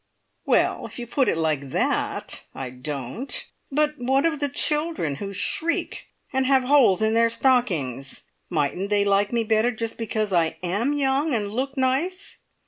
[0.47, 3.45] "Well, if you put it like that, I don't!
[3.71, 8.23] But what of the children who shriek, and have holes in their stockings?
[8.49, 12.39] Mightn't they like me better just because I am young and look nice?"